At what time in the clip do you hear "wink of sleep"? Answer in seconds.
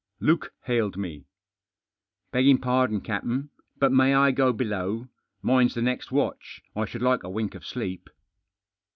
7.29-8.09